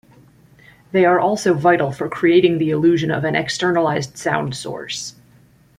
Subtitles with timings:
[0.93, 5.13] They are also vital for creating the illusion of an externalized sound source.